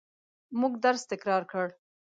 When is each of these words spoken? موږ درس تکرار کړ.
موږ 0.59 0.73
درس 0.85 1.01
تکرار 1.11 1.43
کړ. 1.51 1.67